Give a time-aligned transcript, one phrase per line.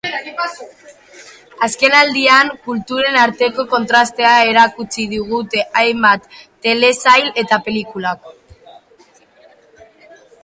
[1.65, 6.25] Azkenaldian, kulturen arteko kontrastea erakutsi digute hainbat
[6.69, 8.31] telesail eta pelikulak.